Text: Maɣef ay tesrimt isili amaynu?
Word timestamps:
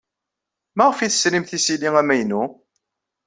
Maɣef 0.75 0.97
ay 0.99 1.11
tesrimt 1.11 1.49
isili 1.57 1.89
amaynu? 2.01 2.43